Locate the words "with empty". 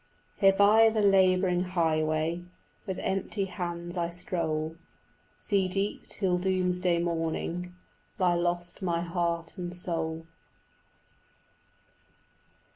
2.87-3.45